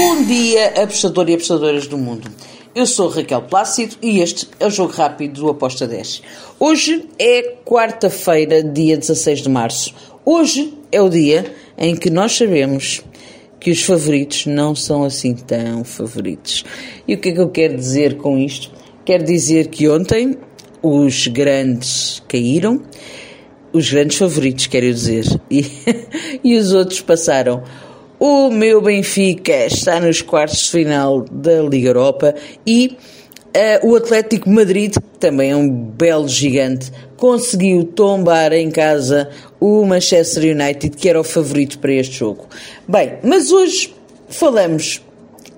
Bom 0.00 0.22
dia, 0.22 0.80
apostador 0.80 1.28
e 1.28 1.34
apostadoras 1.34 1.88
do 1.88 1.98
mundo. 1.98 2.30
Eu 2.72 2.86
sou 2.86 3.08
Raquel 3.08 3.42
Plácido 3.42 3.96
e 4.00 4.20
este 4.20 4.46
é 4.60 4.66
o 4.68 4.70
Jogo 4.70 4.92
Rápido 4.92 5.40
do 5.40 5.48
Aposta 5.48 5.88
10. 5.88 6.22
Hoje 6.56 7.08
é 7.18 7.56
quarta-feira, 7.64 8.62
dia 8.62 8.96
16 8.96 9.42
de 9.42 9.48
março. 9.48 9.92
Hoje 10.24 10.72
é 10.92 11.02
o 11.02 11.08
dia 11.08 11.52
em 11.76 11.96
que 11.96 12.10
nós 12.10 12.36
sabemos 12.36 13.02
que 13.58 13.72
os 13.72 13.82
favoritos 13.82 14.46
não 14.46 14.72
são 14.72 15.02
assim 15.02 15.34
tão 15.34 15.82
favoritos. 15.82 16.64
E 17.08 17.14
o 17.14 17.18
que 17.18 17.30
é 17.30 17.32
que 17.32 17.40
eu 17.40 17.48
quero 17.48 17.76
dizer 17.76 18.18
com 18.18 18.38
isto? 18.38 18.70
Quero 19.04 19.24
dizer 19.24 19.66
que 19.66 19.88
ontem 19.88 20.38
os 20.80 21.26
grandes 21.26 22.22
caíram, 22.28 22.80
os 23.72 23.90
grandes 23.90 24.16
favoritos, 24.16 24.68
quero 24.68 24.86
dizer, 24.86 25.24
e, 25.50 25.66
e 26.44 26.56
os 26.56 26.72
outros 26.72 27.00
passaram. 27.00 27.64
O 28.20 28.50
meu 28.50 28.80
Benfica 28.80 29.66
está 29.66 30.00
nos 30.00 30.20
quartos 30.22 30.64
de 30.64 30.70
final 30.70 31.24
da 31.30 31.62
Liga 31.62 31.90
Europa 31.90 32.34
e 32.66 32.96
uh, 33.82 33.88
o 33.88 33.94
Atlético 33.94 34.50
Madrid, 34.50 34.92
que 34.92 35.18
também 35.20 35.52
é 35.52 35.56
um 35.56 35.70
belo 35.70 36.26
gigante, 36.26 36.90
conseguiu 37.16 37.84
tombar 37.84 38.52
em 38.52 38.72
casa 38.72 39.30
o 39.60 39.84
Manchester 39.84 40.52
United, 40.52 40.96
que 40.96 41.08
era 41.08 41.20
o 41.20 41.22
favorito 41.22 41.78
para 41.78 41.92
este 41.92 42.16
jogo. 42.16 42.48
Bem, 42.88 43.18
mas 43.22 43.52
hoje 43.52 43.94
falamos 44.28 45.00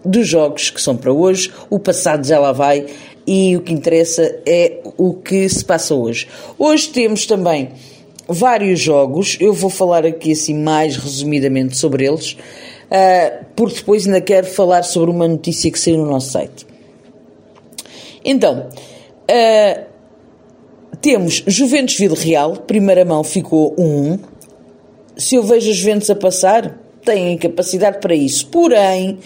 dos 0.04 0.28
jogos 0.28 0.68
que 0.68 0.82
são 0.82 0.94
para 0.94 1.10
hoje, 1.10 1.50
o 1.70 1.78
passado 1.78 2.26
já 2.26 2.38
lá 2.38 2.52
vai 2.52 2.84
e 3.26 3.56
o 3.56 3.62
que 3.62 3.72
interessa 3.72 4.38
é 4.44 4.80
o 4.98 5.14
que 5.14 5.48
se 5.48 5.64
passa 5.64 5.94
hoje. 5.94 6.28
Hoje 6.58 6.90
temos 6.90 7.24
também 7.24 7.70
vários 8.30 8.80
jogos, 8.80 9.36
eu 9.40 9.52
vou 9.52 9.70
falar 9.70 10.06
aqui 10.06 10.32
assim 10.32 10.54
mais 10.54 10.96
resumidamente 10.96 11.76
sobre 11.76 12.06
eles, 12.06 12.32
uh, 12.32 13.44
porque 13.56 13.76
depois 13.76 14.06
ainda 14.06 14.20
quero 14.20 14.46
falar 14.46 14.82
sobre 14.84 15.10
uma 15.10 15.26
notícia 15.26 15.70
que 15.70 15.78
saiu 15.78 15.98
no 15.98 16.06
nosso 16.06 16.30
site. 16.30 16.66
Então, 18.24 18.68
uh, 18.68 19.84
temos 21.00 21.42
Juventus 21.46 21.96
Vila 21.96 22.16
Real, 22.16 22.52
primeira 22.56 23.04
mão 23.04 23.24
ficou 23.24 23.74
1-1. 23.76 24.20
Se 25.16 25.34
eu 25.34 25.42
vejo 25.42 25.70
os 25.70 25.76
Juventus 25.76 26.10
a 26.10 26.14
passar, 26.14 26.78
têm 27.04 27.36
capacidade 27.36 27.98
para 27.98 28.14
isso. 28.14 28.46
Porém, 28.48 29.18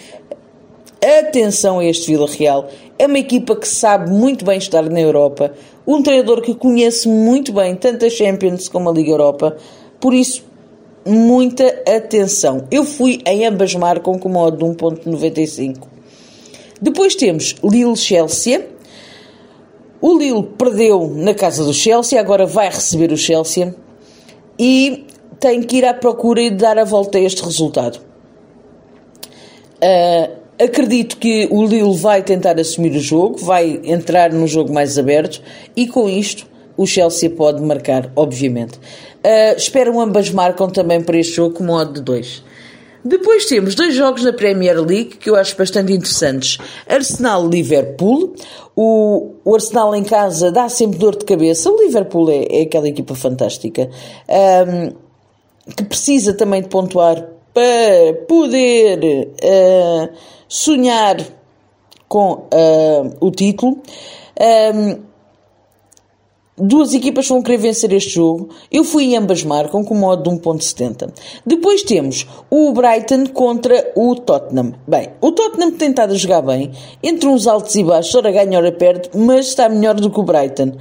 atenção 1.19 1.79
a 1.79 1.85
este 1.85 2.07
Vila 2.07 2.27
Real, 2.27 2.69
é 2.97 3.05
uma 3.05 3.19
equipa 3.19 3.55
que 3.55 3.67
sabe 3.67 4.09
muito 4.09 4.45
bem 4.45 4.57
estar 4.57 4.83
na 4.89 4.99
Europa, 4.99 5.53
um 5.87 6.01
treinador 6.01 6.41
que 6.41 6.55
conhece 6.55 7.07
muito 7.07 7.53
bem 7.53 7.75
tanto 7.75 8.05
a 8.05 8.09
Champions 8.09 8.67
como 8.67 8.89
a 8.89 8.93
Liga 8.93 9.11
Europa, 9.11 9.55
por 9.99 10.13
isso, 10.13 10.43
muita 11.05 11.67
atenção. 11.87 12.67
Eu 12.71 12.83
fui 12.83 13.21
em 13.25 13.45
ambas 13.45 13.75
marcam 13.75 14.17
com 14.17 14.29
modo 14.29 14.57
de 14.57 14.63
1.95. 14.63 15.87
Depois 16.81 17.15
temos 17.15 17.55
Lille-Chelsea. 17.63 18.67
O 20.01 20.17
Lille 20.17 20.43
perdeu 20.57 21.07
na 21.15 21.33
casa 21.33 21.63
do 21.63 21.73
Chelsea, 21.73 22.19
agora 22.19 22.45
vai 22.45 22.69
receber 22.69 23.11
o 23.11 23.17
Chelsea 23.17 23.73
e 24.59 25.05
tem 25.39 25.61
que 25.61 25.77
ir 25.77 25.85
à 25.85 25.93
procura 25.93 26.41
e 26.41 26.49
dar 26.49 26.77
a 26.77 26.83
volta 26.83 27.17
a 27.17 27.21
este 27.21 27.43
resultado. 27.43 27.99
Uh, 29.77 30.44
Acredito 30.61 31.17
que 31.17 31.47
o 31.51 31.65
Lille 31.65 31.97
vai 31.97 32.23
tentar 32.23 32.57
assumir 32.59 32.95
o 32.95 32.99
jogo, 32.99 33.37
vai 33.37 33.81
entrar 33.83 34.31
num 34.31 34.47
jogo 34.47 34.73
mais 34.73 34.97
aberto 34.97 35.41
e 35.75 35.85
com 35.85 36.07
isto 36.07 36.47
o 36.77 36.85
Chelsea 36.85 37.29
pode 37.29 37.61
marcar, 37.61 38.11
obviamente. 38.15 38.77
Uh, 38.77 39.57
espero 39.57 39.99
ambas 39.99 40.29
marcam 40.29 40.69
também 40.69 41.01
para 41.01 41.17
este 41.17 41.35
jogo 41.35 41.55
com 41.55 41.63
modo 41.63 41.93
de 41.93 42.01
2. 42.01 42.43
Depois 43.03 43.45
temos 43.45 43.75
dois 43.75 43.93
jogos 43.93 44.23
na 44.23 44.33
Premier 44.33 44.81
League 44.81 45.17
que 45.17 45.29
eu 45.29 45.35
acho 45.35 45.55
bastante 45.55 45.93
interessantes. 45.93 46.57
Arsenal-Liverpool. 46.89 48.33
O, 48.75 49.35
o, 49.45 49.53
Arsenal 49.53 49.95
em 49.95 50.03
casa 50.03 50.51
dá 50.51 50.67
sempre 50.69 50.97
dor 50.97 51.15
de 51.15 51.23
cabeça. 51.23 51.69
O 51.69 51.77
Liverpool 51.77 52.31
é, 52.31 52.47
é 52.49 52.61
aquela 52.63 52.89
equipa 52.89 53.13
fantástica 53.13 53.89
um, 54.67 54.91
que 55.71 55.83
precisa 55.83 56.33
também 56.33 56.63
de 56.63 56.67
pontuar 56.67 57.34
para 57.55 58.13
poder 58.27 59.29
uh, 59.41 60.09
sonhar 60.45 61.15
com 62.05 62.33
uh, 62.33 63.15
o 63.21 63.31
título. 63.31 63.81
Um, 64.37 64.99
duas 66.57 66.93
equipas 66.93 67.25
vão 67.29 67.41
querer 67.41 67.57
vencer 67.57 67.93
este 67.93 68.15
jogo. 68.15 68.49
Eu 68.69 68.83
fui 68.83 69.05
em 69.05 69.15
ambas 69.15 69.41
marcam 69.45 69.85
com 69.85 69.95
modo 69.95 70.29
de 70.29 70.37
1.70. 70.37 71.13
Depois 71.45 71.81
temos 71.83 72.27
o 72.49 72.73
Brighton 72.73 73.27
contra 73.27 73.89
o 73.95 74.15
Tottenham. 74.15 74.73
Bem, 74.85 75.11
o 75.21 75.31
Tottenham 75.31 75.71
tem 75.71 75.91
estado 75.91 76.11
a 76.11 76.17
jogar 76.17 76.41
bem, 76.41 76.73
entre 77.01 77.29
uns 77.29 77.47
altos 77.47 77.73
e 77.75 77.85
baixos, 77.85 78.13
ora 78.15 78.31
ganha, 78.31 78.57
ora 78.57 78.71
perde, 78.73 79.09
mas 79.15 79.47
está 79.47 79.69
melhor 79.69 79.95
do 79.95 80.09
que 80.09 80.19
o 80.19 80.23
Brighton. 80.23 80.73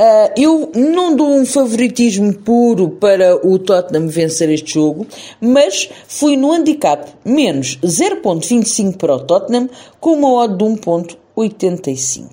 Uh, 0.00 0.32
eu 0.34 0.72
não 0.74 1.14
dou 1.14 1.28
um 1.28 1.44
favoritismo 1.44 2.32
puro 2.32 2.88
para 2.88 3.36
o 3.46 3.58
Tottenham 3.58 4.08
vencer 4.08 4.48
este 4.48 4.72
jogo, 4.72 5.06
mas 5.38 5.90
fui 6.08 6.38
no 6.38 6.50
handicap 6.52 7.12
menos 7.22 7.76
0.25 7.84 8.96
para 8.96 9.16
o 9.16 9.20
Tottenham 9.20 9.68
com 10.00 10.14
uma 10.14 10.32
odd 10.32 10.56
de 10.56 10.64
1.85. 10.64 12.30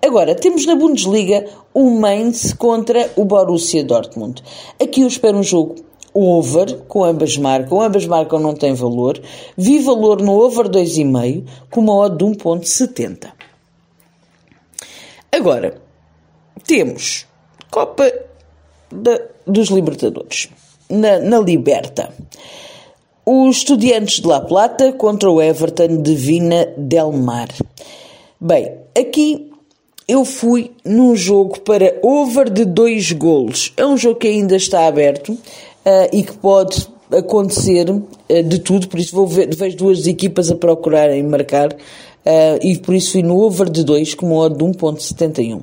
Agora, 0.00 0.32
temos 0.36 0.64
na 0.64 0.76
Bundesliga 0.76 1.44
o 1.74 1.90
Mainz 1.90 2.52
contra 2.52 3.10
o 3.16 3.24
Borussia 3.24 3.82
Dortmund. 3.82 4.40
Aqui 4.80 5.00
eu 5.00 5.08
espero 5.08 5.38
um 5.38 5.42
jogo 5.42 5.74
over, 6.14 6.82
com 6.86 7.02
ambas 7.02 7.36
marcam, 7.36 7.80
ambas 7.80 8.06
marcam 8.06 8.38
não 8.38 8.54
tem 8.54 8.74
valor, 8.74 9.20
vi 9.56 9.80
valor 9.80 10.22
no 10.22 10.38
over 10.38 10.68
2,5 10.68 11.42
com 11.68 11.80
uma 11.80 11.96
odd 11.96 12.16
de 12.16 12.24
1.70. 12.24 13.26
Agora, 15.32 15.89
temos 16.66 17.26
Copa 17.70 18.12
de, 18.90 19.20
dos 19.46 19.68
Libertadores, 19.68 20.48
na, 20.88 21.18
na 21.18 21.38
Liberta. 21.38 22.12
Os 23.24 23.58
Estudiantes 23.58 24.20
de 24.20 24.26
La 24.26 24.40
Plata 24.40 24.92
contra 24.92 25.30
o 25.30 25.40
Everton 25.40 26.02
de 26.02 26.14
Vina 26.14 26.66
del 26.76 27.12
Mar. 27.12 27.48
Bem, 28.40 28.72
aqui 28.98 29.50
eu 30.08 30.24
fui 30.24 30.72
num 30.84 31.14
jogo 31.14 31.60
para 31.60 31.96
over 32.02 32.50
de 32.50 32.64
dois 32.64 33.12
golos. 33.12 33.72
É 33.76 33.86
um 33.86 33.96
jogo 33.96 34.18
que 34.18 34.26
ainda 34.26 34.56
está 34.56 34.88
aberto 34.88 35.30
uh, 35.32 35.38
e 36.12 36.24
que 36.24 36.32
pode 36.32 36.88
acontecer 37.12 37.88
uh, 37.88 38.42
de 38.42 38.58
tudo, 38.58 38.88
por 38.88 38.98
isso 38.98 39.14
vou 39.14 39.26
ver, 39.26 39.54
vejo 39.54 39.76
duas 39.76 40.08
equipas 40.08 40.50
a 40.50 40.56
procurarem 40.56 41.22
marcar 41.22 41.72
uh, 41.72 41.76
e 42.60 42.76
por 42.78 42.94
isso 42.94 43.12
fui 43.12 43.22
no 43.22 43.38
over 43.38 43.70
de 43.70 43.84
2 43.84 44.14
com 44.14 44.26
uma 44.26 44.36
odd 44.46 44.56
de 44.56 44.64
1.71. 44.64 45.60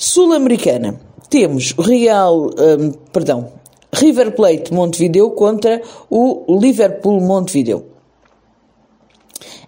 Sul-Americana, 0.00 1.00
temos 1.28 1.72
Real, 1.72 2.50
um, 2.50 2.92
perdão, 3.12 3.48
River 3.92 4.30
Plate 4.30 4.72
Montevideo 4.72 5.32
contra 5.32 5.82
o 6.08 6.56
Liverpool 6.60 7.20
Montevideo. 7.20 7.84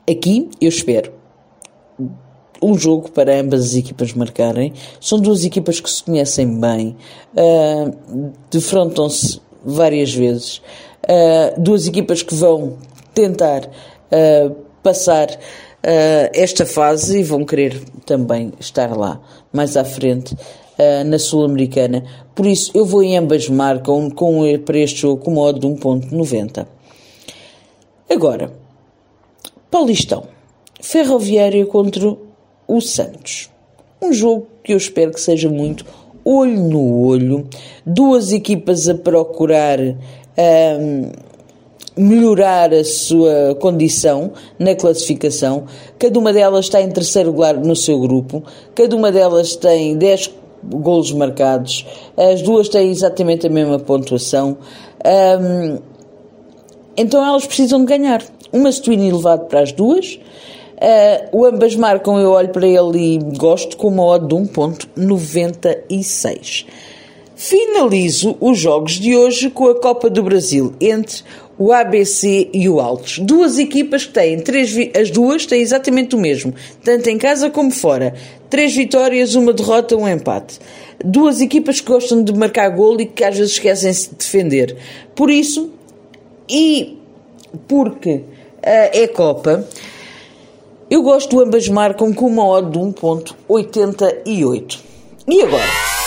Aqui 0.08 0.48
eu 0.60 0.68
espero 0.68 1.12
um 2.62 2.78
jogo 2.78 3.10
para 3.10 3.40
ambas 3.40 3.64
as 3.64 3.74
equipas 3.74 4.12
marcarem. 4.12 4.72
São 5.00 5.18
duas 5.18 5.44
equipas 5.44 5.80
que 5.80 5.90
se 5.90 6.04
conhecem 6.04 6.60
bem, 6.60 6.96
uh, 7.34 8.32
defrontam-se 8.52 9.40
várias 9.64 10.14
vezes. 10.14 10.58
Uh, 11.08 11.60
duas 11.60 11.88
equipas 11.88 12.22
que 12.22 12.36
vão 12.36 12.76
tentar 13.12 13.64
uh, 13.66 14.54
passar 14.80 15.28
esta 16.32 16.66
fase 16.66 17.20
e 17.20 17.22
vão 17.22 17.44
querer 17.44 17.80
também 18.04 18.52
estar 18.60 18.96
lá 18.96 19.20
mais 19.52 19.76
à 19.76 19.84
frente 19.84 20.34
uh, 20.34 21.04
na 21.04 21.18
Sul-Americana. 21.18 22.04
Por 22.34 22.46
isso, 22.46 22.70
eu 22.74 22.84
vou 22.84 23.02
em 23.02 23.16
ambas 23.16 23.48
marcam 23.48 24.10
com, 24.10 24.42
para 24.64 24.78
este 24.78 25.00
jogo 25.00 25.22
com 25.24 25.30
modo 25.30 25.58
de 25.58 25.66
1.90. 25.66 26.66
Agora, 28.08 28.52
Paulistão. 29.70 30.24
Ferroviária 30.80 31.64
contra 31.66 32.16
o 32.66 32.80
Santos. 32.80 33.50
Um 34.00 34.12
jogo 34.12 34.46
que 34.64 34.72
eu 34.72 34.76
espero 34.76 35.12
que 35.12 35.20
seja 35.20 35.48
muito 35.48 35.84
olho 36.24 36.58
no 36.58 37.06
olho. 37.06 37.46
Duas 37.84 38.32
equipas 38.32 38.88
a 38.88 38.94
procurar 38.94 39.78
um, 39.78 41.12
melhorar 42.00 42.72
a 42.72 42.82
sua 42.82 43.54
condição 43.60 44.32
na 44.58 44.74
classificação. 44.74 45.66
Cada 45.98 46.18
uma 46.18 46.32
delas 46.32 46.64
está 46.64 46.80
em 46.80 46.90
terceiro 46.90 47.30
lugar 47.30 47.54
no 47.54 47.76
seu 47.76 48.00
grupo, 48.00 48.42
cada 48.74 48.96
uma 48.96 49.12
delas 49.12 49.54
tem 49.56 49.94
10 49.96 50.32
golos 50.62 51.10
marcados, 51.12 51.86
as 52.16 52.42
duas 52.42 52.68
têm 52.68 52.90
exatamente 52.90 53.46
a 53.46 53.50
mesma 53.50 53.78
pontuação. 53.78 54.58
Um, 55.04 55.78
então 56.96 57.24
elas 57.24 57.46
precisam 57.46 57.78
de 57.80 57.86
ganhar. 57.86 58.22
Uma 58.52 58.72
Twin 58.72 59.06
elevado 59.06 59.46
para 59.46 59.60
as 59.60 59.70
duas. 59.72 60.18
Uh, 61.32 61.44
ambas 61.44 61.76
marcam, 61.76 62.18
eu 62.18 62.32
olho 62.32 62.48
para 62.48 62.66
ele 62.66 63.14
e 63.14 63.18
gosto 63.36 63.76
com 63.76 63.86
uma 63.88 64.04
odd 64.04 64.26
de 64.26 64.34
1.96. 64.34 66.66
Finalizo 67.40 68.36
os 68.38 68.58
jogos 68.58 69.00
de 69.00 69.16
hoje 69.16 69.48
com 69.48 69.66
a 69.66 69.74
Copa 69.74 70.10
do 70.10 70.22
Brasil 70.22 70.74
entre 70.78 71.22
o 71.58 71.72
ABC 71.72 72.50
e 72.52 72.68
o 72.68 72.78
Altos. 72.78 73.18
Duas 73.18 73.58
equipas 73.58 74.04
que 74.04 74.12
têm 74.12 74.38
três 74.40 74.76
as 74.94 75.10
duas 75.10 75.46
têm 75.46 75.62
exatamente 75.62 76.14
o 76.14 76.18
mesmo, 76.18 76.54
tanto 76.84 77.08
em 77.08 77.16
casa 77.16 77.48
como 77.48 77.70
fora. 77.70 78.12
Três 78.50 78.76
vitórias, 78.76 79.34
uma 79.36 79.54
derrota, 79.54 79.96
um 79.96 80.06
empate. 80.06 80.58
Duas 81.02 81.40
equipas 81.40 81.80
que 81.80 81.90
gostam 81.90 82.22
de 82.22 82.30
marcar 82.34 82.68
gol 82.68 83.00
e 83.00 83.06
que 83.06 83.24
às 83.24 83.38
vezes 83.38 83.54
esquecem-se 83.54 84.10
de 84.10 84.16
defender. 84.16 84.76
Por 85.14 85.30
isso, 85.30 85.70
e 86.46 86.98
porque 87.66 88.16
uh, 88.16 88.22
é 88.62 89.06
Copa, 89.06 89.66
eu 90.90 91.02
gosto 91.02 91.34
de 91.34 91.42
ambas 91.42 91.66
marcam 91.70 92.12
com 92.12 92.26
uma 92.26 92.46
odd 92.46 92.70
de 92.70 92.78
1.88. 92.78 94.78
E 95.26 95.40
agora? 95.40 95.99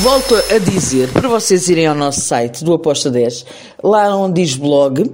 Volto 0.00 0.34
a 0.34 0.58
dizer 0.58 1.12
para 1.12 1.28
vocês 1.28 1.68
irem 1.68 1.86
ao 1.86 1.94
nosso 1.94 2.22
site 2.22 2.64
do 2.64 2.72
Aposta 2.72 3.10
10, 3.10 3.44
lá 3.84 4.16
onde 4.16 4.42
diz 4.42 4.56
blog, 4.56 5.12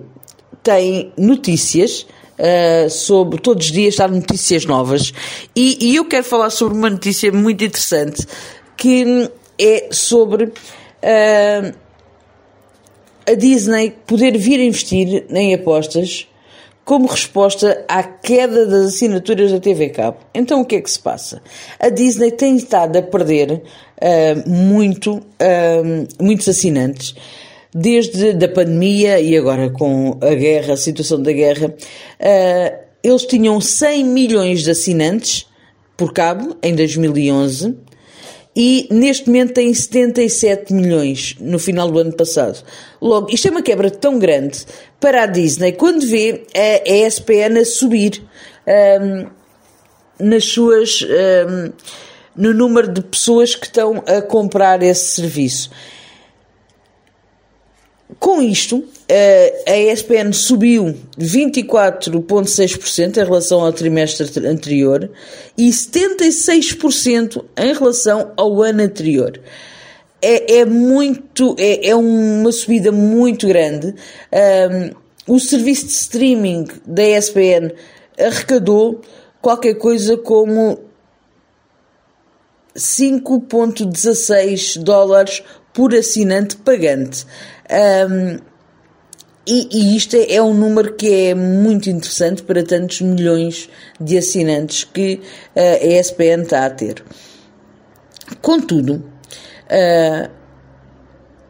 tem 0.63 1.13
notícias. 1.19 2.07
Uh, 2.39 2.89
sobre 2.89 3.41
todos 3.41 3.67
os 3.67 3.73
dias 3.73 3.99
há 3.99 4.07
notícias 4.07 4.65
novas 4.65 5.13
e, 5.57 5.91
e, 5.91 5.97
eu 5.97 6.05
quero 6.05 6.23
falar 6.23 6.51
sobre 6.51 6.79
uma 6.79 6.89
notícia 6.89 7.33
muito 7.33 7.65
interessante 7.65 8.25
que 8.77 9.29
é 9.59 9.89
sobre 9.91 10.45
uh, 10.45 11.75
a 13.27 13.35
Disney 13.35 13.93
poder 14.07 14.39
vir 14.39 14.61
investir 14.61 15.27
em 15.31 15.53
apostas 15.53 16.29
como 16.89 17.07
resposta 17.07 17.85
à 17.87 18.03
queda 18.03 18.65
das 18.65 18.87
assinaturas 18.87 19.53
da 19.53 19.61
TV 19.61 19.91
Cabo. 19.91 20.17
Então 20.33 20.63
o 20.63 20.65
que 20.65 20.77
é 20.77 20.81
que 20.81 20.91
se 20.91 20.99
passa? 20.99 21.43
A 21.79 21.91
Disney 21.91 22.31
tem 22.31 22.57
estado 22.57 22.97
a 22.97 23.03
perder 23.03 23.51
uh, 23.53 24.51
muito, 24.51 25.17
uh, 25.17 26.09
muitos 26.19 26.49
assinantes 26.49 27.15
desde 27.75 28.43
a 28.43 28.49
pandemia 28.49 29.21
e 29.21 29.37
agora 29.37 29.69
com 29.69 30.17
a 30.23 30.35
guerra, 30.35 30.73
a 30.73 30.77
situação 30.79 31.21
da 31.21 31.31
guerra. 31.31 31.67
Uh, 31.69 32.79
eles 33.03 33.27
tinham 33.27 33.61
100 33.61 34.05
milhões 34.05 34.63
de 34.63 34.71
assinantes 34.71 35.47
por 35.95 36.15
cabo 36.15 36.57
em 36.63 36.75
2011 36.75 37.77
e 38.61 38.89
neste 38.91 39.29
momento 39.29 39.53
tem 39.53 39.73
77 39.73 40.75
milhões 40.75 41.37
no 41.39 41.61
final 41.61 41.89
do 41.89 42.01
ano 42.01 42.13
passado. 42.13 42.61
Logo, 43.01 43.31
isto 43.31 43.47
é 43.47 43.53
uma 43.53 43.63
quebra 43.63 43.89
tão 43.89 44.19
grande 44.19 44.67
para 44.99 45.23
a 45.23 45.27
Disney 45.27 45.71
quando 45.71 46.05
vê 46.05 46.45
a 46.53 47.07
ESPN 47.07 47.61
a 47.61 47.65
subir 47.65 48.21
um, 49.01 49.27
nas 50.19 50.45
suas. 50.45 51.03
Um, 51.03 51.73
no 52.35 52.55
número 52.55 52.93
de 52.93 53.01
pessoas 53.03 53.57
que 53.57 53.67
estão 53.67 54.03
a 54.07 54.23
comprar 54.23 54.81
esse 54.81 55.17
serviço. 55.17 55.71
Com 58.21 58.41
isto, 58.41 58.85
a 59.67 59.77
ESPN 59.77 60.33
subiu 60.33 60.95
24,6% 61.19 63.17
em 63.17 63.25
relação 63.25 63.65
ao 63.65 63.73
trimestre 63.73 64.47
anterior 64.47 65.11
e 65.57 65.71
76% 65.71 67.43
em 67.57 67.73
relação 67.73 68.33
ao 68.37 68.63
ano 68.63 68.83
anterior. 68.83 69.41
É, 70.21 70.59
é 70.59 70.65
muito, 70.65 71.57
é, 71.59 71.89
é, 71.89 71.97
uma 71.97 72.53
subida 72.53 72.93
muito 72.93 73.47
grande. 73.47 73.95
Um, 74.33 74.91
o 75.35 75.41
serviço 75.41 75.87
de 75.87 75.93
streaming 75.93 76.67
da 76.85 77.03
ESPN 77.03 77.73
arrecadou 78.19 79.01
qualquer 79.41 79.75
coisa 79.75 80.17
como 80.17 80.81
5,16 82.77 84.83
dólares 84.83 85.45
por 85.73 85.95
assinante 85.95 86.57
pagante. 86.57 87.25
Um, 88.11 88.48
e, 89.49 89.69
e, 89.73 89.97
isto 89.97 90.15
é, 90.15 90.35
é, 90.35 90.43
um 90.43 90.53
número 90.53 90.95
que 90.95 91.29
é 91.29 91.35
muito 91.35 91.89
interessante 91.89 92.43
para 92.43 92.63
tantos 92.63 93.01
milhões 93.01 93.71
de 93.99 94.19
assinantes 94.19 94.85
que 94.85 95.23
uh, 95.57 95.83
a 95.83 95.87
ESPN 95.87 96.43
está 96.43 96.67
a 96.67 96.71
ter. 96.71 97.03
Contudo, 98.43 98.97
uh, 99.65 100.31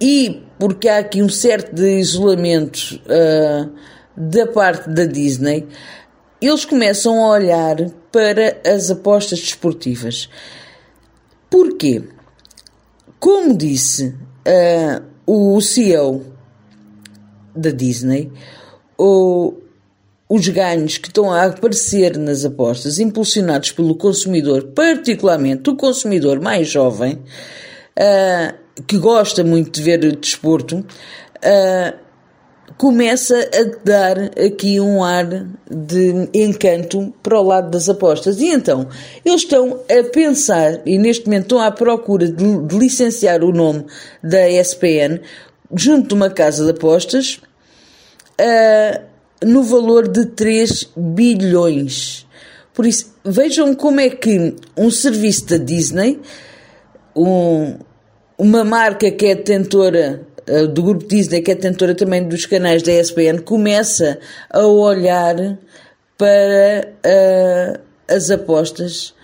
e 0.00 0.44
porque 0.58 0.88
há 0.88 0.98
aqui 0.98 1.20
um 1.20 1.28
certo 1.28 1.74
de 1.74 1.98
isolamento 1.98 3.00
uh, 3.06 3.68
da 4.16 4.46
parte 4.46 4.88
da 4.90 5.04
Disney, 5.04 5.66
eles 6.40 6.64
começam 6.64 7.24
a 7.24 7.30
olhar 7.30 7.76
para 8.12 8.60
as 8.64 8.90
apostas 8.90 9.40
desportivas. 9.40 10.28
Porquê? 11.50 12.04
Como 13.18 13.56
disse 13.56 14.14
uh, 14.46 15.02
o 15.26 15.60
CEO 15.60 16.37
da 17.54 17.70
Disney, 17.70 18.30
o, 18.98 19.54
os 20.28 20.46
ganhos 20.48 20.98
que 20.98 21.08
estão 21.08 21.32
a 21.32 21.44
aparecer 21.44 22.16
nas 22.18 22.44
apostas, 22.44 22.98
impulsionados 22.98 23.72
pelo 23.72 23.94
consumidor, 23.94 24.64
particularmente 24.74 25.70
o 25.70 25.76
consumidor 25.76 26.40
mais 26.40 26.68
jovem, 26.68 27.14
uh, 27.98 28.82
que 28.86 28.98
gosta 28.98 29.42
muito 29.42 29.70
de 29.70 29.82
ver 29.82 30.16
desporto, 30.16 30.78
uh, 30.78 32.08
começa 32.76 33.34
a 33.34 33.84
dar 33.84 34.18
aqui 34.44 34.78
um 34.78 35.02
ar 35.02 35.26
de 35.68 36.28
encanto 36.34 37.12
para 37.22 37.40
o 37.40 37.42
lado 37.42 37.70
das 37.70 37.88
apostas. 37.88 38.40
E 38.40 38.46
então, 38.46 38.86
eles 39.24 39.42
estão 39.42 39.80
a 39.90 40.04
pensar, 40.10 40.80
e 40.86 40.98
neste 40.98 41.26
momento 41.26 41.44
estão 41.44 41.60
à 41.60 41.70
procura 41.70 42.30
de, 42.30 42.66
de 42.66 42.78
licenciar 42.78 43.42
o 43.42 43.52
nome 43.52 43.86
da 44.22 44.48
ESPN 44.48 45.20
junto 45.74 46.08
de 46.08 46.14
uma 46.14 46.30
casa 46.30 46.64
de 46.64 46.70
apostas 46.70 47.40
uh, 48.40 49.02
no 49.44 49.62
valor 49.62 50.08
de 50.08 50.26
3 50.26 50.90
bilhões. 50.96 52.26
Por 52.72 52.86
isso, 52.86 53.12
vejam 53.24 53.74
como 53.74 54.00
é 54.00 54.08
que 54.08 54.54
um 54.76 54.90
serviço 54.90 55.46
da 55.46 55.56
Disney, 55.56 56.20
um, 57.14 57.76
uma 58.38 58.64
marca 58.64 59.10
que 59.10 59.26
é 59.26 59.34
detentora 59.34 60.26
eh, 60.48 60.66
do 60.66 60.82
grupo 60.82 61.06
Disney, 61.06 61.42
que 61.42 61.50
é 61.50 61.54
detentora 61.54 61.94
também 61.94 62.26
dos 62.26 62.46
canais 62.46 62.82
da 62.82 62.92
ESPN, 62.92 63.40
começa 63.44 64.18
a 64.48 64.64
olhar 64.64 65.36
para 66.16 66.88
uh, 67.04 67.80
as 68.08 68.30
apostas, 68.30 69.14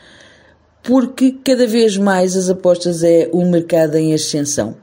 porque 0.83 1.37
cada 1.45 1.67
vez 1.67 1.97
mais 1.97 2.37
as 2.37 2.51
apostas 2.51 3.03
é 3.03 3.31
um 3.33 3.51
mercado 3.51 3.97
em 3.97 4.13
ascensão. 4.13 4.77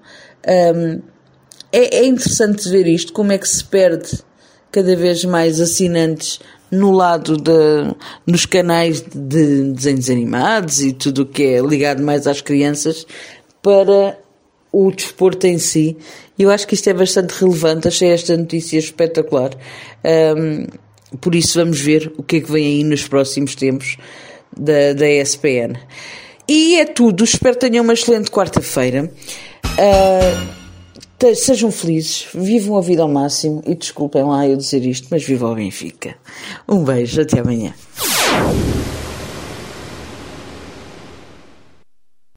Um, 0.76 1.11
é, 1.72 1.98
é 1.98 2.06
interessante 2.06 2.70
ver 2.70 2.88
isto, 2.88 3.14
como 3.14 3.32
é 3.32 3.38
que 3.38 3.48
se 3.48 3.64
perde 3.64 4.20
cada 4.72 4.96
vez 4.96 5.26
mais 5.26 5.60
assinantes 5.60 6.40
no 6.72 6.92
lado 6.92 7.36
de, 7.36 7.94
nos 8.26 8.46
canais 8.46 9.02
de 9.02 9.74
desenhos 9.74 10.10
animados 10.10 10.82
e 10.82 10.94
tudo 10.94 11.24
o 11.24 11.26
que 11.26 11.44
é 11.44 11.60
ligado 11.60 12.02
mais 12.02 12.26
às 12.26 12.40
crianças 12.40 13.06
para 13.62 14.18
o 14.72 14.90
desporto 14.90 15.46
em 15.48 15.58
si. 15.58 15.98
Eu 16.40 16.50
acho 16.50 16.66
que 16.66 16.74
isto 16.74 16.90
é 16.90 16.94
bastante 16.94 17.32
relevante, 17.32 17.90
achei 17.90 18.10
esta 18.10 18.36
notícia 18.38 18.80
espetacular. 18.80 19.52
Um, 20.38 20.66
por 21.20 21.36
isso 21.36 21.60
vamos 21.60 21.80
ver 21.80 22.14
o 22.18 22.24
que 22.24 22.38
é 22.38 22.40
que 22.40 22.52
vem 22.52 22.66
aí 22.66 22.84
nos 22.86 23.06
próximos 23.06 23.54
tempos 23.54 23.98
da, 24.56 24.94
da 24.94 25.10
ESPN. 25.10 25.76
E 26.48 26.80
é 26.80 26.86
tudo, 26.86 27.26
espero 27.26 27.56
que 27.56 27.70
tenham 27.70 27.84
uma 27.84 27.94
excelente 27.94 28.32
quarta-feira. 28.32 29.12
Uh, 29.66 30.61
sejam 31.36 31.72
felizes, 31.72 32.28
vivam 32.34 32.78
a 32.78 32.82
vida 32.82 33.02
ao 33.02 33.08
máximo 33.08 33.62
e 33.66 33.76
desculpem 33.76 34.24
lá 34.24 34.48
eu 34.48 34.58
dizer 34.58 34.84
isto, 34.86 35.08
mas 35.12 35.24
viva 35.24 35.48
o 35.48 35.56
Benfica. 35.56 36.16
Um 36.68 36.84
beijo, 36.84 37.22
até 37.22 37.40
amanhã. 37.40 37.74